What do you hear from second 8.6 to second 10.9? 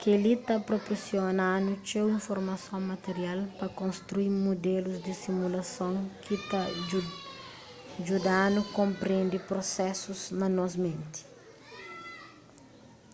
konprende prusesus na nos